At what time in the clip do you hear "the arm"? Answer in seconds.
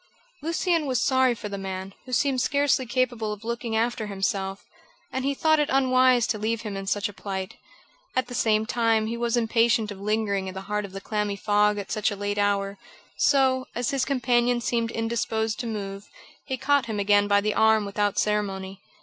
17.39-17.85